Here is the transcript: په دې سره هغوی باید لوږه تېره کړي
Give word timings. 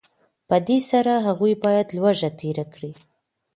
په 0.47 0.57
دې 0.67 0.77
سره 0.89 1.13
هغوی 1.27 1.53
باید 1.65 1.87
لوږه 1.97 2.29
تېره 2.39 2.65
کړي 2.73 2.91